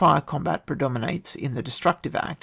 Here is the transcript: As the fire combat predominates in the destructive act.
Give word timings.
As 0.01 0.05
the 0.05 0.13
fire 0.15 0.21
combat 0.21 0.65
predominates 0.65 1.35
in 1.35 1.53
the 1.53 1.61
destructive 1.61 2.15
act. 2.15 2.39